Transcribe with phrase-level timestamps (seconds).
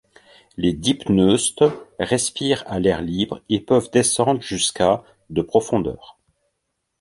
[0.57, 1.63] Les dipneustes
[1.99, 6.17] respirent à l'air libre et peuvent descendre jusqu'à de profondeur.